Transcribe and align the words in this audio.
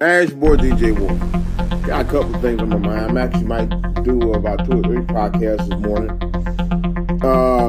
Ash 0.00 0.30
boy 0.30 0.54
DJ 0.54 0.96
Wolf. 0.96 1.82
Got 1.84 2.06
a 2.06 2.08
couple 2.08 2.40
things 2.40 2.62
on 2.62 2.68
my 2.68 2.76
mind. 2.76 3.00
I'm 3.10 3.16
actually 3.16 3.46
might 3.46 4.04
do 4.04 4.32
about 4.32 4.64
two 4.64 4.78
or 4.78 4.82
three 4.84 4.98
podcasts 4.98 5.68
this 5.68 5.80
morning. 5.80 7.20
Uh, 7.20 7.68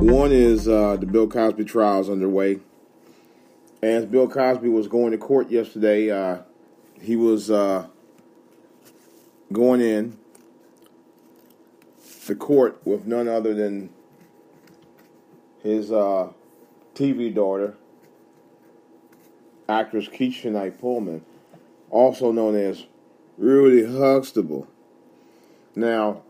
one 0.00 0.32
is 0.32 0.66
uh, 0.66 0.96
the 0.96 1.04
Bill 1.04 1.28
Cosby 1.28 1.66
trials 1.66 2.08
underway. 2.08 2.60
As 3.82 4.06
Bill 4.06 4.26
Cosby 4.26 4.70
was 4.70 4.88
going 4.88 5.12
to 5.12 5.18
court 5.18 5.50
yesterday, 5.50 6.10
uh, 6.10 6.38
he 6.98 7.14
was 7.14 7.50
uh, 7.50 7.88
going 9.52 9.82
in 9.82 10.16
the 12.26 12.36
court 12.36 12.80
with 12.86 13.04
none 13.04 13.28
other 13.28 13.52
than 13.52 13.90
his 15.62 15.92
uh, 15.92 16.30
TV 16.94 17.34
daughter, 17.34 17.76
actress 19.68 20.08
Keshia 20.08 20.52
Knight 20.52 20.80
Pulliam 20.80 21.20
also 21.90 22.32
known 22.32 22.54
as 22.56 22.86
Rudy 23.36 23.84
Huxtable. 23.84 24.66
Now, 25.74 26.22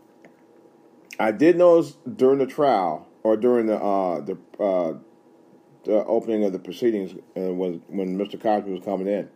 I 1.19 1.31
did 1.31 1.57
notice 1.57 1.97
during 2.15 2.39
the 2.39 2.45
trial 2.45 3.07
or 3.23 3.37
during 3.37 3.67
the 3.67 3.77
uh, 3.77 4.21
the, 4.21 4.37
uh, 4.59 4.93
the 5.83 6.05
opening 6.05 6.43
of 6.43 6.53
the 6.53 6.59
proceedings 6.59 7.13
uh, 7.37 7.53
when 7.53 7.81
when 7.87 8.17
Mr. 8.17 8.41
Cosby 8.41 8.71
was 8.71 8.83
coming 8.83 9.07
in, 9.07 9.29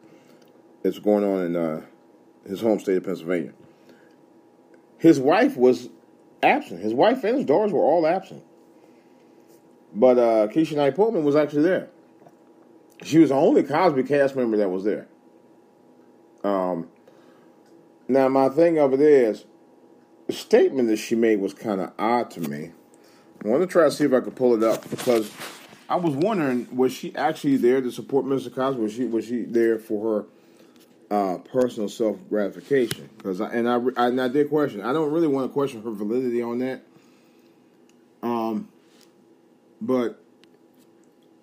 it's 0.84 1.00
going 1.00 1.24
on 1.24 1.46
in 1.46 1.56
uh, 1.56 1.82
his 2.48 2.62
home 2.62 2.80
state 2.80 2.98
of 2.98 3.04
Pennsylvania. 3.04 3.54
His 4.98 5.20
wife 5.20 5.58
was 5.58 5.90
absent. 6.42 6.82
His 6.82 6.94
wife 6.94 7.24
and 7.24 7.38
his 7.38 7.46
daughters 7.46 7.72
were 7.72 7.84
all 7.84 8.08
absent. 8.08 8.44
But 9.94 10.18
uh, 10.18 10.48
Keshia 10.48 10.76
Knight 10.76 10.96
Pulliam 10.96 11.24
was 11.24 11.36
actually 11.36 11.64
there. 11.64 11.90
She 13.04 13.20
was 13.20 13.30
the 13.30 13.36
only 13.36 13.64
Cosby 13.64 14.04
cast 14.04 14.36
member 14.36 14.58
that 14.58 14.70
was 14.70 14.84
there. 14.84 15.08
Um, 16.46 16.90
now, 18.08 18.30
my 18.30 18.50
thing 18.50 18.78
of 18.78 18.94
it 18.94 19.00
is, 19.02 19.46
the 20.28 20.34
statement 20.34 20.90
that 20.90 20.98
she 20.98 21.16
made 21.16 21.40
was 21.40 21.54
kind 21.54 21.82
of 21.82 21.92
odd 21.98 22.30
to 22.32 22.42
me. 22.42 22.72
I 23.44 23.48
want 23.48 23.62
to 23.62 23.68
try 23.68 23.86
to 23.86 23.92
see 23.92 24.06
if 24.06 24.14
I 24.14 24.20
could 24.20 24.36
pull 24.36 24.54
it 24.56 24.64
up 24.64 24.88
because 24.90 25.32
I 25.88 25.98
was 25.98 26.16
wondering 26.16 26.68
was 26.76 26.94
she 26.94 27.16
actually 27.16 27.58
there 27.58 27.82
to 27.82 27.92
support 27.92 28.26
Mr. 28.26 28.54
Cosby? 28.54 28.82
Was 28.82 28.94
she 28.94 29.06
was 29.06 29.26
she 29.26 29.44
there 29.44 29.78
for 29.78 30.26
her 31.12 31.16
uh, 31.16 31.38
personal 31.40 31.90
self 31.90 32.18
gratification? 32.28 33.10
Because 33.18 33.40
and 33.40 33.70
I, 33.70 33.76
I 33.98 34.08
and 34.08 34.20
I 34.20 34.28
did 34.28 34.50
question. 34.50 34.82
I 34.82 34.94
don't 34.94 35.12
really 35.12 35.28
want 35.28 35.48
to 35.48 35.54
question 35.54 35.84
her 35.84 35.92
validity 35.92 36.42
on 36.42 36.60
that. 36.60 36.82
Um, 38.24 38.70
but 39.80 40.20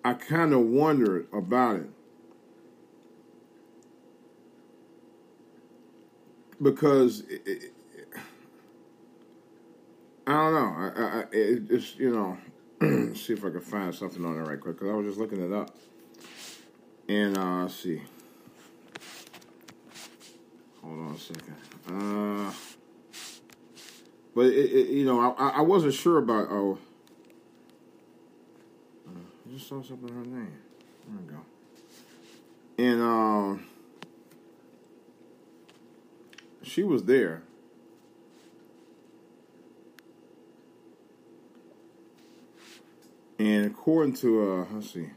I 0.03 0.13
kind 0.13 0.53
of 0.53 0.61
wondered 0.61 1.27
about 1.31 1.77
it. 1.77 1.89
Because 6.63 7.21
it, 7.21 7.41
it, 7.45 7.73
I 10.25 10.31
don't 10.31 10.53
know. 10.53 10.73
I, 10.77 11.19
I, 11.19 11.19
it, 11.31 11.63
it's 11.69 11.95
you 11.97 12.11
know, 12.11 12.37
see 13.15 13.33
if 13.33 13.43
I 13.43 13.49
can 13.49 13.61
find 13.61 13.93
something 13.93 14.23
on 14.25 14.37
it 14.37 14.47
right 14.47 14.59
quick 14.59 14.77
because 14.77 14.89
I 14.89 14.95
was 14.95 15.05
just 15.05 15.19
looking 15.19 15.41
it 15.41 15.53
up, 15.53 15.75
and 17.09 17.37
uh, 17.37 17.63
let's 17.63 17.75
see. 17.75 18.01
Hold 20.81 20.99
on 20.99 21.15
a 21.15 21.19
second. 21.19 21.55
Uh, 21.87 22.51
but 24.35 24.45
it, 24.47 24.89
you 24.89 25.05
know, 25.05 25.33
I, 25.37 25.49
I 25.49 25.61
wasn't 25.61 25.93
sure 25.93 26.17
about. 26.17 26.47
Oh, 26.49 26.77
uh, 29.07 29.11
I 29.11 29.53
just 29.53 29.67
saw 29.67 29.81
something 29.81 30.09
in 30.09 30.15
her 30.15 30.25
name. 30.25 30.53
There 31.07 31.19
we 31.19 31.33
go. 31.33 31.39
And 32.77 33.01
um 33.01 33.22
she 36.73 36.83
was 36.83 37.03
there. 37.03 37.43
And 43.37 43.65
according 43.65 44.15
to 44.17 44.51
uh, 44.51 44.65
let's 44.71 44.91
see, 44.91 45.09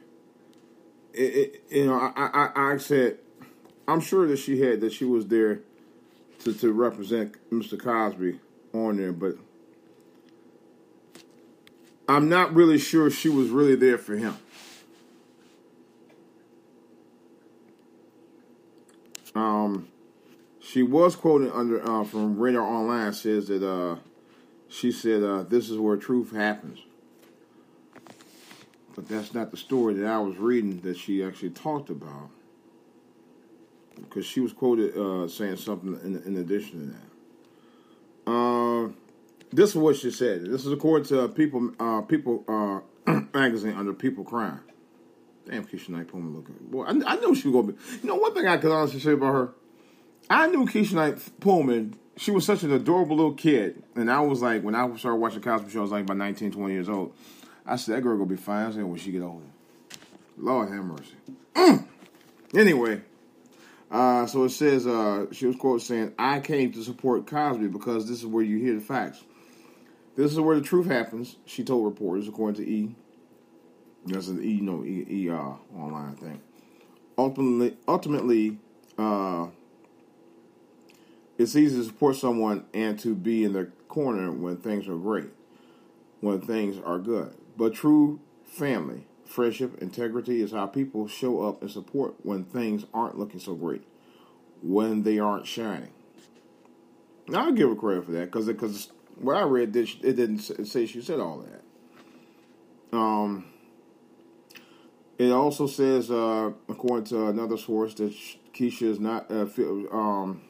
it, 1.15 1.21
it, 1.21 1.63
you 1.71 1.87
know, 1.87 1.95
I, 1.95 2.27
I 2.27 2.73
I 2.73 2.77
said 2.77 3.19
I'm 3.89 4.01
sure 4.01 4.27
that 4.27 4.39
she 4.39 4.61
had 4.61 4.81
that 4.81 4.93
she 4.93 5.05
was 5.05 5.27
there 5.27 5.61
to 6.41 6.53
to 6.53 6.73
represent 6.73 7.37
Mr. 7.51 7.79
Cosby 7.79 8.41
on 8.73 8.97
there, 8.97 9.13
but 9.13 9.37
I'm 12.09 12.29
not 12.29 12.55
really 12.55 12.79
sure 12.79 13.11
she 13.11 13.29
was 13.29 13.49
really 13.49 13.77
there 13.77 13.99
for 13.99 14.17
him. 14.17 14.37
Um, 19.35 19.89
she 20.77 20.83
was 20.83 21.17
quoted 21.17 21.51
under 21.55 21.83
uh, 21.91 22.05
from 22.05 22.39
Radar 22.39 22.61
Online 22.61 23.11
says 23.11 23.49
that 23.49 23.67
uh, 23.67 23.97
she 24.69 24.93
said 24.93 25.23
uh, 25.23 25.43
this 25.43 25.71
is 25.71 25.79
where 25.79 25.97
truth 25.97 26.33
happens, 26.33 26.81
but 28.95 29.09
that's 29.09 29.33
not 29.33 29.51
the 29.51 29.57
story 29.57 29.95
that 29.95 30.07
I 30.07 30.19
was 30.19 30.37
reading 30.37 30.83
that 30.83 30.99
she 30.99 31.25
actually 31.25 31.49
talked 31.49 31.89
about 31.89 32.29
because 33.95 34.27
she 34.27 34.41
was 34.41 34.53
quoted 34.53 34.95
uh, 34.99 35.27
saying 35.29 35.57
something 35.57 35.99
in, 36.05 36.23
in, 36.25 36.37
addition 36.37 36.93
to 38.27 38.31
that. 38.31 38.31
Uh, 38.31 38.93
this 39.51 39.71
is 39.71 39.77
what 39.77 39.97
she 39.97 40.11
said. 40.11 40.45
This 40.45 40.67
is 40.67 40.73
according 40.73 41.09
to 41.09 41.27
People 41.29 41.73
uh, 41.81 42.03
People 42.03 42.85
magazine 43.33 43.73
under 43.73 43.95
People 43.95 44.25
Crime. 44.25 44.61
Damn, 45.49 45.65
Keshia 45.65 45.89
Knight 45.89 46.09
Pulliam 46.09 46.37
looking. 46.37 46.57
Boy, 46.61 46.85
I, 46.85 46.91
I 46.91 47.17
knew 47.17 47.35
she 47.35 47.49
was 47.49 47.63
gonna 47.63 47.73
be. 47.73 47.79
You 48.03 48.09
know, 48.11 48.17
one 48.17 48.35
thing 48.35 48.47
I 48.47 48.59
could 48.59 48.73
honestly 48.73 49.01
say 49.01 49.13
about 49.13 49.33
her 49.33 49.55
I 50.29 50.47
knew 50.49 50.67
Keshia 50.67 50.95
Knight 50.95 51.41
Pulliam. 51.41 51.95
She 52.17 52.31
was 52.31 52.45
such 52.45 52.63
an 52.63 52.73
adorable 52.73 53.17
little 53.17 53.35
kid. 53.35 53.83
And 53.95 54.11
I 54.11 54.21
was 54.21 54.43
like, 54.43 54.63
when 54.63 54.75
I 54.75 54.95
started 54.97 55.17
watching 55.17 55.43
Cosby 55.43 55.71
Show, 55.71 55.81
I 55.81 55.83
was 55.83 55.91
like 55.91 56.05
about 56.05 56.17
19, 56.17 56.53
20 56.53 56.73
years 56.73 56.89
old. 56.89 57.13
I 57.67 57.77
said, 57.77 57.97
that 57.97 58.03
girl 58.03 58.17
gonna 58.17 58.31
be 58.31 58.37
fine. 58.37 58.67
I 58.67 58.73
said, 58.73 58.85
when 58.85 58.99
she 58.99 59.13
get 59.13 59.23
older. 59.23 59.45
Lord 60.39 60.71
have 60.71 60.85
mercy. 60.85 61.15
Mm. 61.55 61.87
Anyway, 62.55 63.03
uh, 63.91 64.27
so 64.27 64.45
it 64.45 64.51
says, 64.51 64.87
uh, 64.87 65.27
she 65.33 65.47
was 65.47 65.57
quote 65.57 65.83
saying, 65.83 66.15
I 66.19 66.41
came 66.41 66.73
to 66.73 66.83
support 66.83 67.27
Cosby 67.27 67.69
because 67.69 68.09
this 68.09 68.19
is 68.19 68.27
where 68.27 68.45
you 68.45 68.59
hear 68.59 68.75
the 68.75 68.81
facts. 68.81 69.23
This 70.17 70.33
is 70.33 70.41
where 70.41 70.57
the 70.57 70.63
truth 70.63 70.87
happens, 70.87 71.37
she 71.45 71.63
told 71.63 71.85
reporters, 71.85 72.27
according 72.27 72.65
to 72.65 72.71
E. 72.71 72.95
That's 74.07 74.29
an 74.29 74.43
E, 74.43 74.53
you 74.53 74.63
know, 74.63 74.85
E, 74.85 75.05
e 75.09 75.31
uh, 75.31 75.55
online 75.77 76.15
thing. 76.17 76.41
Ultimately, 77.19 77.77
ultimately, 77.89 78.59
uh, 78.97 79.49
it's 81.39 81.57
easy 81.57 81.77
to 81.77 81.85
support 81.85 82.17
someone 82.17 82.65
and 82.73 82.99
to 83.01 83.15
be 83.15 83.45
in 83.45 83.53
their 83.53 83.73
corner 83.89 84.33
when 84.33 84.57
things 84.57 84.89
are 84.89 84.97
great, 84.97 85.31
when 86.21 86.41
things 86.41 86.79
are 86.85 86.99
good. 86.99 87.35
But 87.57 87.75
true 87.75 88.21
family, 88.45 89.07
friendship, 89.25 89.83
integrity 89.83 90.41
is 90.41 90.53
how 90.53 90.67
people 90.67 91.09
show 91.09 91.43
up 91.43 91.63
and 91.63 91.71
support 91.71 92.15
when 92.23 92.45
things 92.45 92.85
aren't 92.95 93.19
looking 93.19 93.41
so 93.41 93.55
great, 93.55 93.83
when 94.63 95.03
they 95.03 95.19
aren't 95.19 95.47
shining. 95.47 95.91
Now, 97.29 97.47
I'll 97.47 97.53
give 97.53 97.69
her 97.69 97.75
credit 97.75 98.05
for 98.05 98.13
that 98.13 98.27
because 98.27 98.47
because 98.47 98.93
what 99.17 99.37
I 99.37 99.43
read, 99.43 99.75
it 99.75 100.01
didn't 100.03 100.39
say 100.39 100.87
she 100.87 101.03
said 101.03 101.21
all 101.21 101.39
that. 101.39 102.97
Um, 102.97 103.47
it 105.19 105.33
also 105.33 105.67
says, 105.67 106.11
uh, 106.11 106.51
according 106.69 107.07
to 107.07 107.27
another 107.29 107.57
source, 107.57 107.95
that 107.95 108.13
Keshia 108.53 108.89
is 108.89 109.01
not 109.01 109.31
uh, 109.31 109.47
um, 109.91 110.43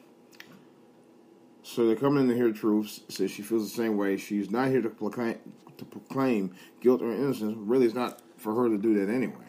so 1.67 1.85
they're 1.85 1.97
coming 1.97 2.23
in 2.23 2.29
to 2.29 2.35
hear 2.35 2.47
the 2.47 2.57
truth. 2.57 3.01
Says 3.09 3.29
she 3.29 3.41
feels 3.41 3.69
the 3.69 3.75
same 3.75 3.97
way. 3.97 4.15
She's 4.15 4.49
not 4.49 4.69
here 4.69 4.81
to 4.81 4.89
proclaim, 4.89 5.37
to 5.77 5.83
proclaim 5.83 6.55
guilt 6.79 7.01
or 7.01 7.11
innocence. 7.11 7.57
Really, 7.57 7.87
it's 7.87 7.93
not 7.93 8.21
for 8.37 8.55
her 8.55 8.69
to 8.69 8.77
do 8.77 8.93
that 9.05 9.13
anyway. 9.13 9.43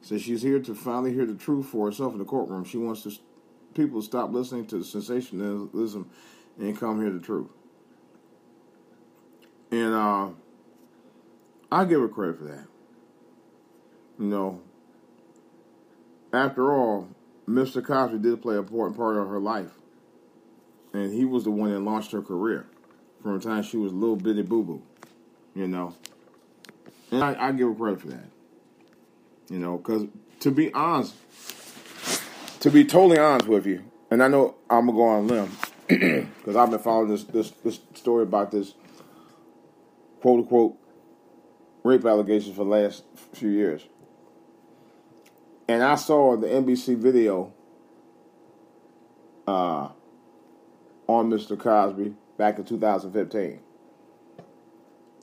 Says 0.00 0.22
she's 0.22 0.40
here 0.40 0.60
to 0.60 0.74
finally 0.74 1.12
hear 1.12 1.26
the 1.26 1.34
truth 1.34 1.66
for 1.66 1.84
herself 1.84 2.14
in 2.14 2.18
the 2.18 2.24
courtroom. 2.24 2.64
She 2.64 2.78
wants 2.78 3.02
to, 3.02 3.12
people 3.74 4.00
to 4.00 4.06
stop 4.06 4.32
listening 4.32 4.64
to 4.68 4.78
the 4.78 4.84
sensationalism 4.84 6.10
and 6.58 6.80
come 6.80 7.02
hear 7.02 7.12
the 7.12 7.20
truth. 7.20 7.50
And 9.70 9.92
uh, 9.92 10.30
I 11.70 11.84
give 11.84 12.00
her 12.00 12.08
credit 12.08 12.38
for 12.38 12.44
that. 12.44 12.66
You 14.18 14.26
know, 14.26 14.62
after 16.32 16.72
all, 16.72 17.10
Mr. 17.46 17.84
Cosby 17.84 18.20
did 18.20 18.40
play 18.40 18.54
an 18.54 18.60
important 18.60 18.96
part 18.96 19.18
of 19.18 19.28
her 19.28 19.38
life 19.38 19.72
and 20.92 21.12
he 21.12 21.24
was 21.24 21.44
the 21.44 21.50
one 21.50 21.72
that 21.72 21.80
launched 21.80 22.12
her 22.12 22.22
career 22.22 22.66
from 23.22 23.38
the 23.38 23.44
time 23.44 23.62
she 23.62 23.76
was 23.76 23.92
a 23.92 23.94
little 23.94 24.16
bitty 24.16 24.42
boo 24.42 24.62
boo, 24.62 24.82
you 25.54 25.66
know. 25.66 25.94
And 27.10 27.22
I, 27.22 27.48
I, 27.48 27.52
give 27.52 27.68
her 27.68 27.74
credit 27.74 28.00
for 28.00 28.08
that, 28.08 28.28
you 29.48 29.58
know, 29.58 29.78
because 29.78 30.06
to 30.40 30.50
be 30.50 30.72
honest, 30.72 31.14
to 32.60 32.70
be 32.70 32.84
totally 32.84 33.18
honest 33.18 33.48
with 33.48 33.66
you, 33.66 33.84
and 34.10 34.22
I 34.22 34.28
know 34.28 34.56
I'm 34.68 34.86
gonna 34.86 34.98
go 34.98 35.04
on 35.04 35.26
limb 35.26 35.50
because 35.88 36.56
I've 36.56 36.70
been 36.70 36.78
following 36.80 37.08
this, 37.08 37.24
this 37.24 37.50
this 37.64 37.80
story 37.94 38.24
about 38.24 38.50
this 38.50 38.74
quote 40.20 40.40
unquote 40.40 40.76
rape 41.82 42.04
allegations 42.04 42.56
for 42.56 42.64
the 42.64 42.70
last 42.70 43.04
few 43.32 43.48
years, 43.48 43.86
and 45.66 45.82
I 45.82 45.94
saw 45.94 46.36
the 46.36 46.46
NBC 46.46 46.96
video 46.98 47.54
uh, 49.46 49.88
on 51.08 51.30
Mr. 51.30 51.58
Cosby 51.58 52.14
back 52.36 52.58
in 52.58 52.64
2015. 52.64 53.60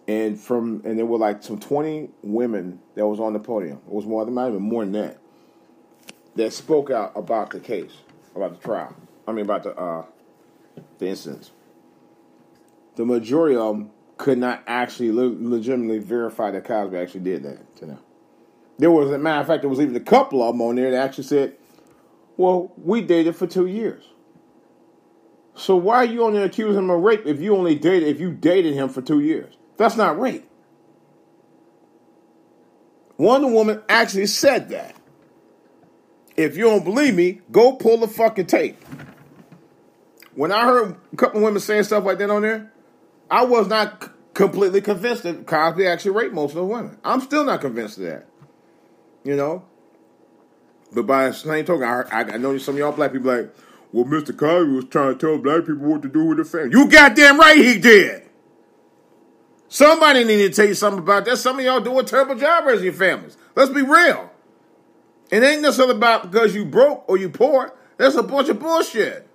And 0.07 0.39
from 0.39 0.81
and 0.85 0.99
there 0.99 1.05
were 1.05 1.17
like 1.17 1.41
some 1.41 1.59
20 1.59 2.09
women 2.21 2.79
that 2.95 3.07
was 3.07 3.19
on 3.19 3.33
the 3.33 3.39
podium. 3.39 3.77
It 3.87 3.93
was 3.93 4.05
more 4.05 4.25
than 4.25 4.37
even 4.37 4.61
more 4.61 4.83
than 4.83 4.93
that. 4.93 5.17
That 6.35 6.51
spoke 6.51 6.91
out 6.91 7.13
about 7.15 7.51
the 7.51 7.59
case, 7.59 7.93
about 8.35 8.59
the 8.59 8.67
trial. 8.67 8.95
I 9.27 9.31
mean 9.31 9.45
about 9.45 9.63
the 9.63 9.75
uh, 9.75 10.05
the 10.99 11.07
incidents. 11.07 11.51
The 12.95 13.05
majority 13.05 13.55
of 13.55 13.75
them 13.75 13.91
could 14.17 14.37
not 14.37 14.63
actually 14.67 15.11
le- 15.11 15.35
legitimately 15.37 15.99
verify 15.99 16.51
that 16.51 16.65
Cosby 16.65 16.97
actually 16.97 17.21
did 17.21 17.43
that 17.43 17.75
to 17.77 17.85
them. 17.85 17.99
There 18.77 18.91
was, 18.91 19.11
a 19.11 19.17
matter 19.17 19.41
of 19.41 19.47
fact, 19.47 19.61
there 19.61 19.69
was 19.69 19.79
even 19.81 19.95
a 19.95 20.01
couple 20.01 20.41
of 20.43 20.53
them 20.53 20.61
on 20.61 20.75
there 20.75 20.91
that 20.91 21.03
actually 21.03 21.25
said, 21.25 21.55
"Well, 22.37 22.71
we 22.77 23.01
dated 23.01 23.35
for 23.35 23.47
two 23.47 23.65
years." 23.65 24.03
So 25.55 25.75
why 25.77 25.97
are 25.97 26.05
you 26.05 26.23
only 26.23 26.41
accusing 26.41 26.77
him 26.77 26.89
of 26.89 27.01
rape 27.01 27.25
if 27.25 27.39
you 27.39 27.55
only 27.55 27.75
dated 27.75 28.09
if 28.09 28.19
you 28.19 28.31
dated 28.31 28.73
him 28.73 28.89
for 28.89 29.01
two 29.01 29.21
years? 29.21 29.55
That's 29.77 29.95
not 29.95 30.19
rape. 30.19 30.47
One 33.17 33.53
woman 33.53 33.81
actually 33.87 34.27
said 34.27 34.69
that. 34.69 34.95
If 36.35 36.57
you 36.57 36.65
don't 36.65 36.83
believe 36.83 37.15
me, 37.15 37.39
go 37.51 37.73
pull 37.73 37.99
the 37.99 38.09
fucking 38.09 38.47
tape. 38.47 38.83
When 40.33 40.51
I 40.51 40.65
heard 40.65 40.97
a 41.13 41.15
couple 41.15 41.37
of 41.37 41.43
women 41.45 41.61
saying 41.61 41.83
stuff 41.83 42.03
like 42.03 42.17
that 42.17 42.29
on 42.29 42.41
there, 42.41 42.73
I 43.31 43.45
was 43.45 43.67
not 43.67 44.03
c- 44.03 44.09
completely 44.33 44.81
convinced 44.81 45.23
that 45.23 45.47
Cosby 45.47 45.87
actually 45.87 46.11
raped 46.11 46.33
most 46.33 46.51
of 46.51 46.57
the 46.57 46.65
women. 46.65 46.97
I'm 47.05 47.21
still 47.21 47.45
not 47.45 47.61
convinced 47.61 47.97
of 47.99 48.03
that. 48.03 48.27
You 49.23 49.37
know? 49.37 49.63
But 50.91 51.07
by 51.07 51.27
the 51.27 51.33
same 51.33 51.63
token, 51.63 51.87
I, 51.87 52.01
I, 52.11 52.33
I 52.33 52.37
know 52.37 52.57
some 52.57 52.75
of 52.75 52.79
y'all 52.79 52.91
black 52.91 53.13
people 53.13 53.31
like, 53.31 53.55
well, 53.95 54.03
Mr. 54.03 54.37
Cosby 54.37 54.73
was 54.73 54.85
trying 54.89 55.17
to 55.17 55.25
tell 55.25 55.37
black 55.37 55.61
people 55.61 55.87
what 55.87 56.01
to 56.01 56.09
do 56.09 56.25
with 56.25 56.35
their 56.35 56.43
family. 56.43 56.77
You 56.77 56.89
goddamn 56.89 57.39
right 57.39 57.55
he 57.55 57.77
did. 57.77 58.23
Somebody 59.69 60.25
needed 60.25 60.51
to 60.51 60.55
tell 60.57 60.67
you 60.67 60.73
something 60.73 60.99
about 60.99 61.23
that. 61.23 61.37
Some 61.37 61.59
of 61.59 61.63
y'all 61.63 61.79
do 61.79 61.97
a 61.97 62.03
terrible 62.03 62.35
job 62.35 62.65
raising 62.65 62.83
your 62.83 62.93
families. 62.93 63.37
Let's 63.55 63.71
be 63.71 63.83
real. 63.83 64.29
It 65.31 65.41
ain't 65.43 65.61
necessarily 65.61 65.95
about 65.95 66.29
because 66.29 66.53
you 66.53 66.65
broke 66.65 67.07
or 67.07 67.15
you 67.15 67.29
poor. 67.29 67.73
That's 67.95 68.15
a 68.15 68.23
bunch 68.23 68.49
of 68.49 68.59
bullshit. 68.59 69.29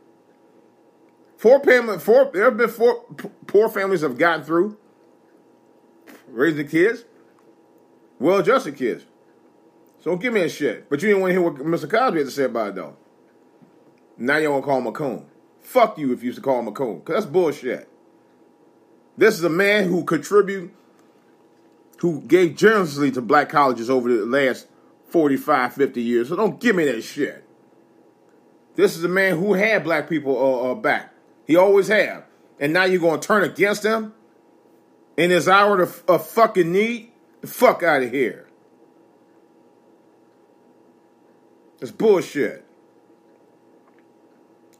Four 1.38 1.64
family, 1.64 1.98
four 1.98 2.30
there 2.30 2.44
have 2.44 2.58
been 2.58 2.68
four 2.68 3.06
poor 3.46 3.70
families 3.70 4.02
have 4.02 4.18
gotten 4.18 4.44
through 4.44 4.76
raising 6.28 6.68
kids, 6.68 7.06
well-adjusted 8.18 8.76
kids. 8.76 9.06
So 10.00 10.10
don't 10.10 10.20
give 10.20 10.34
me 10.34 10.42
a 10.42 10.50
shit. 10.50 10.90
But 10.90 11.00
you 11.00 11.08
didn't 11.08 11.22
want 11.22 11.30
to 11.30 11.40
hear 11.40 11.50
what 11.50 11.54
Mr. 11.54 11.90
Cosby 11.90 12.18
had 12.18 12.26
to 12.26 12.30
say 12.30 12.44
about 12.44 12.68
it 12.68 12.74
though. 12.74 12.96
Now 14.20 14.36
you 14.36 14.50
want 14.50 14.62
to 14.62 14.66
call 14.66 14.78
him 14.78 14.86
a 14.86 14.92
coon. 14.92 15.26
Fuck 15.62 15.98
you 15.98 16.12
if 16.12 16.22
you 16.22 16.26
used 16.26 16.36
to 16.36 16.42
call 16.42 16.60
him 16.60 16.68
a 16.68 16.72
coon, 16.72 16.98
because 16.98 17.24
that's 17.24 17.32
bullshit. 17.32 17.88
This 19.16 19.34
is 19.34 19.44
a 19.44 19.50
man 19.50 19.88
who 19.88 20.04
contribute, 20.04 20.72
who 21.98 22.20
gave 22.20 22.54
generously 22.54 23.10
to 23.12 23.22
black 23.22 23.48
colleges 23.48 23.88
over 23.88 24.14
the 24.14 24.26
last 24.26 24.68
45, 25.06 25.74
50 25.74 26.02
years. 26.02 26.28
So 26.28 26.36
don't 26.36 26.60
give 26.60 26.76
me 26.76 26.84
that 26.84 27.02
shit. 27.02 27.44
This 28.76 28.96
is 28.96 29.04
a 29.04 29.08
man 29.08 29.38
who 29.38 29.54
had 29.54 29.84
black 29.84 30.08
people 30.08 30.36
uh, 30.36 30.70
uh, 30.70 30.74
back. 30.74 31.14
He 31.46 31.56
always 31.56 31.88
have. 31.88 32.24
And 32.58 32.74
now 32.74 32.84
you're 32.84 33.00
going 33.00 33.20
to 33.20 33.26
turn 33.26 33.42
against 33.42 33.84
him 33.84 34.12
in 35.16 35.30
his 35.30 35.48
hour 35.48 35.80
of, 35.80 36.04
of 36.06 36.26
fucking 36.26 36.70
need? 36.70 37.10
The 37.40 37.46
fuck 37.46 37.82
out 37.82 38.02
of 38.02 38.10
here. 38.10 38.46
It's 41.80 41.90
bullshit. 41.90 42.66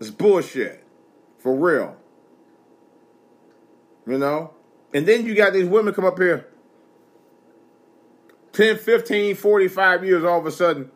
It's 0.00 0.11
bullshit. 0.11 0.85
For 1.38 1.55
real. 1.55 1.97
You 4.06 4.19
know? 4.19 4.55
And 4.93 5.06
then 5.06 5.25
you 5.25 5.35
got 5.35 5.52
these 5.52 5.69
women 5.69 5.94
come 5.94 6.05
up 6.05 6.19
here 6.19 6.49
10, 8.52 8.79
15, 8.79 9.37
45 9.37 10.05
years 10.05 10.25
all 10.25 10.38
of 10.38 10.47
a 10.47 10.50
sudden. 10.50 10.91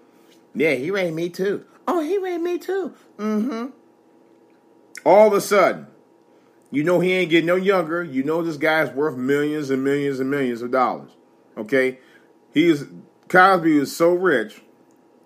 Yeah, 0.55 0.75
he 0.75 0.91
raped 0.91 1.15
me 1.15 1.29
too. 1.29 1.65
Oh, 1.87 2.01
he 2.01 2.19
raped 2.19 2.43
me 2.43 2.59
too. 2.59 2.95
Mm-hmm. 3.19 3.67
All 5.05 5.29
of 5.29 5.33
a 5.33 5.41
sudden, 5.41 5.87
you 6.71 6.83
know 6.83 7.01
he 7.01 7.13
ain't 7.13 7.31
getting 7.31 7.47
no 7.47 7.57
younger. 7.57 8.03
You 8.03 8.25
know 8.25 8.43
this 8.43 8.57
guy's 8.57 8.91
worth 8.91 9.17
millions 9.17 9.71
and 9.71 9.85
millions 9.85 10.19
and 10.19 10.31
millions 10.31 10.63
of 10.63 10.71
dollars. 10.71 11.11
Okay? 11.57 11.99
He 12.53 12.67
is 12.71 12.87
Cosby 13.29 13.79
is 13.79 13.95
so 13.95 14.13
rich, 14.13 14.63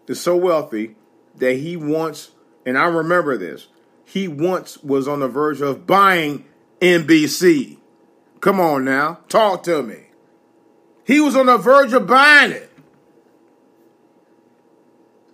is 0.07 0.21
so 0.21 0.37
wealthy 0.37 0.97
that 1.37 1.55
he 1.55 1.77
wants, 1.77 2.31
and 2.69 2.77
I 2.77 2.85
remember 2.85 3.39
this, 3.39 3.69
he 4.05 4.29
once 4.29 4.77
was 4.83 5.09
on 5.09 5.21
the 5.21 5.29
verge 5.29 5.63
of 5.63 5.87
buying 5.87 6.45
NBC. 6.83 7.79
Come 8.43 8.61
on 8.61 8.85
now, 8.85 9.21
talk 9.31 9.63
to 9.63 9.83
me. 9.83 10.09
He 11.07 11.19
was 11.19 11.35
on 11.35 11.47
the 11.47 11.57
verge 11.57 11.95
of 11.95 12.07
buying 12.07 12.53
it. 12.53 12.71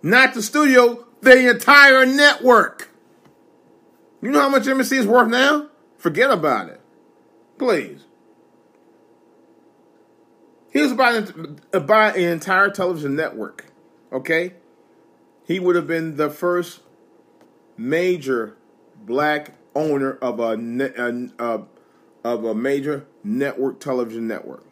Not 0.00 0.34
the 0.34 0.42
studio, 0.42 1.04
the 1.22 1.50
entire 1.50 2.06
network. 2.06 2.90
You 4.22 4.31
know 4.31 4.40
how 4.40 4.48
much 4.48 4.62
NBC 4.62 4.98
is 4.98 5.06
worth 5.06 5.28
now? 5.28 5.70
Forget 5.98 6.31
about 6.31 6.69
it. 6.69 6.81
Please. 7.58 8.04
He 10.70 10.81
was 10.81 10.92
buying, 10.92 11.58
uh, 11.72 11.81
buying 11.81 12.14
an 12.14 12.31
entire 12.31 12.70
television 12.70 13.16
network. 13.16 13.64
Okay? 14.12 14.54
He 15.44 15.58
would 15.58 15.75
have 15.75 15.88
been 15.88 16.16
the 16.16 16.31
first 16.31 16.81
major 17.76 18.56
black 19.04 19.52
owner 19.74 20.12
of 20.14 20.40
a, 20.40 20.52
a, 21.38 21.62
of 22.24 22.44
a 22.44 22.54
major 22.54 23.06
network 23.22 23.80
television 23.80 24.28
network. 24.28 24.64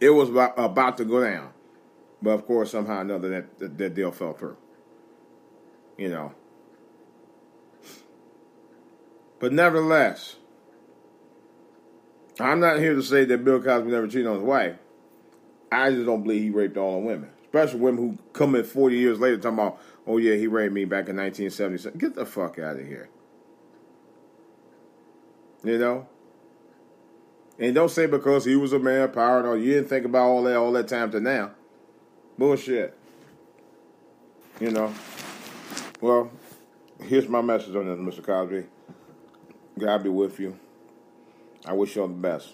It 0.00 0.10
was 0.10 0.28
about, 0.28 0.54
about 0.58 0.96
to 0.98 1.04
go 1.04 1.22
down, 1.22 1.50
but 2.20 2.30
of 2.30 2.46
course 2.46 2.72
somehow 2.72 2.98
or 2.98 3.00
another 3.02 3.28
that, 3.30 3.58
that 3.58 3.78
that 3.78 3.94
deal 3.94 4.10
fell 4.10 4.32
through. 4.32 4.56
You 5.96 6.08
know. 6.10 6.32
But 9.38 9.52
nevertheless, 9.52 10.36
I'm 12.40 12.60
not 12.60 12.78
here 12.78 12.94
to 12.94 13.02
say 13.02 13.24
that 13.26 13.44
Bill 13.44 13.62
Cosby 13.62 13.90
never 13.90 14.06
cheated 14.06 14.26
on 14.26 14.36
his 14.36 14.42
wife. 14.42 14.76
I 15.70 15.90
just 15.90 16.06
don't 16.06 16.22
believe 16.22 16.42
he 16.42 16.50
raped 16.50 16.76
all 16.76 17.00
the 17.00 17.06
women, 17.06 17.30
especially 17.44 17.80
women 17.80 18.00
who 18.00 18.18
come 18.32 18.54
in 18.54 18.64
40 18.64 18.96
years 18.96 19.20
later 19.20 19.36
talking 19.36 19.58
about, 19.58 19.80
oh 20.06 20.18
yeah, 20.18 20.34
he 20.34 20.46
raped 20.46 20.72
me 20.72 20.84
back 20.84 21.08
in 21.08 21.16
1977. 21.16 21.98
Get 21.98 22.14
the 22.14 22.26
fuck 22.26 22.58
out 22.58 22.76
of 22.76 22.86
here. 22.86 23.08
You 25.62 25.78
know? 25.78 26.08
And 27.58 27.74
don't 27.74 27.90
say 27.90 28.06
because 28.06 28.44
he 28.44 28.56
was 28.56 28.72
a 28.72 28.78
man 28.78 29.02
of 29.02 29.12
power 29.12 29.46
or 29.46 29.56
you 29.56 29.74
didn't 29.74 29.88
think 29.88 30.04
about 30.04 30.26
all 30.26 30.42
that 30.42 30.56
all 30.56 30.72
that 30.72 30.88
time 30.88 31.10
to 31.12 31.20
now. 31.20 31.52
Bullshit. 32.36 32.96
You 34.60 34.70
know? 34.70 34.92
Well, 36.00 36.30
here's 37.02 37.28
my 37.28 37.40
message 37.40 37.74
on 37.74 37.86
this, 37.86 38.16
Mr. 38.18 38.24
Cosby. 38.24 38.64
God 39.78 40.02
be 40.02 40.08
with 40.08 40.38
you. 40.38 40.58
I 41.64 41.72
wish 41.72 41.96
you 41.96 42.02
all 42.02 42.08
the 42.08 42.14
best. 42.14 42.50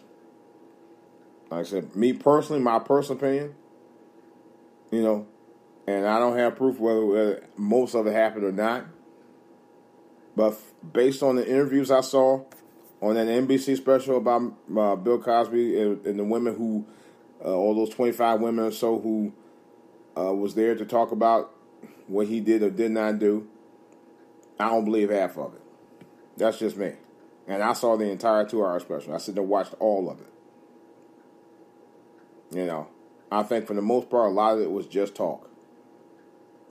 Like 1.50 1.66
I 1.66 1.68
said, 1.68 1.96
me 1.96 2.12
personally, 2.12 2.62
my 2.62 2.78
personal 2.78 3.18
opinion, 3.18 3.54
you 4.90 5.02
know, 5.02 5.26
and 5.96 6.06
I 6.06 6.18
don't 6.18 6.36
have 6.36 6.56
proof 6.56 6.78
whether, 6.78 7.04
whether 7.04 7.44
most 7.56 7.94
of 7.94 8.06
it 8.06 8.12
happened 8.12 8.44
or 8.44 8.52
not. 8.52 8.86
But 10.36 10.56
based 10.92 11.22
on 11.22 11.36
the 11.36 11.46
interviews 11.46 11.90
I 11.90 12.00
saw, 12.00 12.44
on 13.02 13.14
that 13.14 13.26
NBC 13.26 13.76
special 13.76 14.18
about 14.18 14.54
uh, 14.76 14.96
Bill 14.96 15.18
Cosby 15.18 15.80
and, 15.80 16.06
and, 16.06 16.18
the 16.18 16.24
women 16.24 16.54
who, 16.54 16.86
uh, 17.44 17.48
all 17.48 17.74
those 17.74 17.90
25 17.90 18.40
women 18.40 18.66
or 18.66 18.70
so 18.70 19.00
who 19.00 19.32
uh, 20.16 20.32
was 20.34 20.54
there 20.54 20.74
to 20.74 20.84
talk 20.84 21.10
about 21.10 21.52
what 22.06 22.26
he 22.26 22.40
did 22.40 22.62
or 22.62 22.70
did 22.70 22.90
not 22.90 23.18
do, 23.18 23.48
I 24.58 24.68
don't 24.68 24.84
believe 24.84 25.10
half 25.10 25.38
of 25.38 25.54
it. 25.54 25.62
That's 26.36 26.58
just 26.58 26.76
me. 26.76 26.92
And 27.48 27.62
I 27.62 27.72
saw 27.72 27.96
the 27.96 28.10
entire 28.10 28.44
two 28.46 28.64
hour 28.64 28.78
special. 28.80 29.14
I 29.14 29.18
sit 29.18 29.34
there 29.34 29.42
and 29.42 29.50
watched 29.50 29.74
all 29.80 30.10
of 30.10 30.20
it. 30.20 30.26
You 32.52 32.66
know, 32.66 32.88
I 33.32 33.42
think 33.42 33.66
for 33.66 33.74
the 33.74 33.82
most 33.82 34.10
part, 34.10 34.30
a 34.30 34.34
lot 34.34 34.56
of 34.56 34.62
it 34.62 34.70
was 34.70 34.86
just 34.86 35.14
talk. 35.14 35.49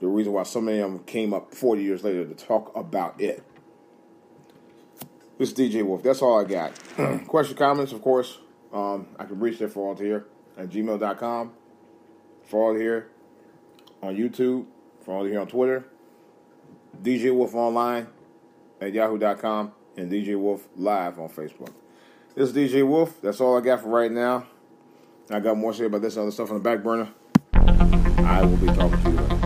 The 0.00 0.08
reason 0.08 0.32
why 0.32 0.44
so 0.44 0.60
many 0.60 0.78
of 0.78 0.90
them 0.90 1.04
came 1.04 1.34
up 1.34 1.54
40 1.54 1.82
years 1.82 2.02
later 2.02 2.24
to 2.26 2.34
talk 2.34 2.74
about 2.74 3.20
it. 3.20 3.44
This 5.38 5.52
is 5.52 5.54
DJ 5.54 5.82
Wolf. 5.84 6.02
That's 6.02 6.22
all 6.22 6.40
I 6.40 6.44
got. 6.44 6.72
Question, 7.26 7.56
comments, 7.56 7.92
of 7.92 8.02
course. 8.02 8.38
Um, 8.72 9.08
I 9.18 9.24
can 9.24 9.38
reach 9.40 9.58
there 9.58 9.68
for 9.68 9.88
all 9.88 9.94
to 9.94 10.02
hear 10.02 10.26
at 10.56 10.70
gmail.com. 10.70 11.52
For 12.44 12.62
all 12.62 12.74
to 12.74 12.80
hear 12.80 13.08
on 14.02 14.16
YouTube. 14.16 14.66
For 15.04 15.14
all 15.14 15.24
to 15.24 15.30
hear 15.30 15.40
on 15.40 15.46
Twitter. 15.46 15.86
DJ 17.02 17.34
Wolf 17.34 17.54
Online 17.54 18.06
at 18.80 18.92
yahoo.com. 18.92 19.72
And 19.96 20.10
DJ 20.10 20.38
Wolf 20.38 20.68
Live 20.76 21.18
on 21.18 21.28
Facebook. 21.28 21.72
This 22.34 22.50
is 22.50 22.56
DJ 22.56 22.86
Wolf. 22.86 23.20
That's 23.20 23.40
all 23.40 23.58
I 23.58 23.60
got 23.60 23.82
for 23.82 23.88
right 23.88 24.10
now. 24.10 24.46
I 25.30 25.40
got 25.40 25.56
more 25.56 25.72
to 25.72 25.78
say 25.78 25.84
about 25.84 26.02
this 26.02 26.16
other 26.16 26.30
stuff 26.30 26.50
on 26.50 26.56
the 26.56 26.62
back 26.62 26.82
burner. 26.82 27.08
I 27.54 28.44
will 28.44 28.56
be 28.56 28.66
talking 28.66 29.02
to 29.02 29.10
you 29.10 29.16
later. 29.16 29.39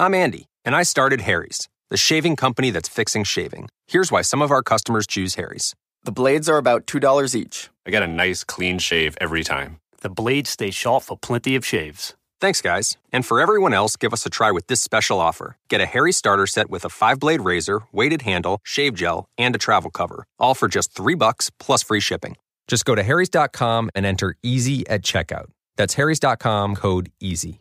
I'm 0.00 0.14
Andy, 0.14 0.44
and 0.64 0.76
I 0.76 0.84
started 0.84 1.22
Harry's, 1.22 1.68
the 1.90 1.96
shaving 1.96 2.36
company 2.36 2.70
that's 2.70 2.88
fixing 2.88 3.24
shaving. 3.24 3.68
Here's 3.88 4.12
why 4.12 4.22
some 4.22 4.40
of 4.40 4.52
our 4.52 4.62
customers 4.62 5.08
choose 5.08 5.34
Harry's. 5.34 5.74
The 6.04 6.12
blades 6.12 6.48
are 6.48 6.56
about 6.56 6.86
$2 6.86 7.34
each. 7.34 7.68
I 7.84 7.90
get 7.90 8.04
a 8.04 8.06
nice 8.06 8.44
clean 8.44 8.78
shave 8.78 9.18
every 9.20 9.42
time. 9.42 9.80
The 10.02 10.08
blades 10.08 10.50
stay 10.50 10.70
sharp 10.70 11.02
for 11.02 11.18
plenty 11.18 11.56
of 11.56 11.66
shaves. 11.66 12.14
Thanks, 12.40 12.62
guys. 12.62 12.96
And 13.12 13.26
for 13.26 13.40
everyone 13.40 13.74
else, 13.74 13.96
give 13.96 14.12
us 14.12 14.24
a 14.24 14.30
try 14.30 14.52
with 14.52 14.68
this 14.68 14.80
special 14.80 15.18
offer. 15.18 15.56
Get 15.68 15.80
a 15.80 15.86
Harry 15.86 16.12
starter 16.12 16.46
set 16.46 16.70
with 16.70 16.84
a 16.84 16.88
five 16.88 17.18
blade 17.18 17.40
razor, 17.40 17.80
weighted 17.90 18.22
handle, 18.22 18.60
shave 18.62 18.94
gel, 18.94 19.26
and 19.36 19.56
a 19.56 19.58
travel 19.58 19.90
cover, 19.90 20.22
all 20.38 20.54
for 20.54 20.68
just 20.68 20.92
three 20.92 21.16
bucks 21.16 21.50
plus 21.58 21.82
free 21.82 21.98
shipping. 21.98 22.36
Just 22.68 22.84
go 22.84 22.94
to 22.94 23.02
Harry's.com 23.02 23.90
and 23.96 24.06
enter 24.06 24.36
EASY 24.44 24.86
at 24.88 25.02
checkout. 25.02 25.46
That's 25.76 25.94
Harry's.com 25.94 26.76
code 26.76 27.10
EASY. 27.20 27.58